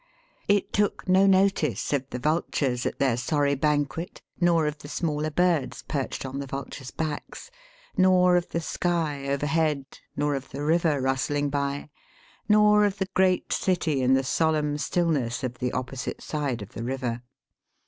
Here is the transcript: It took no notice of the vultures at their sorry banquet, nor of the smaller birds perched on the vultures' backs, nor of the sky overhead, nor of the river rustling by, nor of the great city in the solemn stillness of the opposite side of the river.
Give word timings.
It 0.47 0.73
took 0.73 1.07
no 1.07 1.27
notice 1.27 1.93
of 1.93 2.09
the 2.09 2.17
vultures 2.17 2.87
at 2.87 2.97
their 2.97 3.15
sorry 3.15 3.53
banquet, 3.53 4.23
nor 4.39 4.65
of 4.65 4.79
the 4.79 4.87
smaller 4.87 5.29
birds 5.29 5.83
perched 5.87 6.25
on 6.25 6.39
the 6.39 6.47
vultures' 6.47 6.89
backs, 6.89 7.51
nor 7.95 8.35
of 8.35 8.49
the 8.49 8.61
sky 8.61 9.27
overhead, 9.27 9.99
nor 10.17 10.33
of 10.33 10.49
the 10.49 10.63
river 10.63 10.99
rustling 10.99 11.51
by, 11.51 11.91
nor 12.49 12.83
of 12.83 12.97
the 12.97 13.09
great 13.13 13.53
city 13.53 14.01
in 14.01 14.15
the 14.15 14.23
solemn 14.23 14.79
stillness 14.79 15.43
of 15.43 15.59
the 15.59 15.71
opposite 15.71 16.23
side 16.23 16.63
of 16.63 16.71
the 16.73 16.81
river. 16.83 17.21